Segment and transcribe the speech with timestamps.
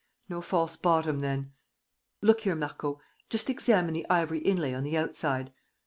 [0.27, 1.51] No false bottom, then?...
[2.23, 5.51] Look here, Marco: just examine the ivory inlay on the outside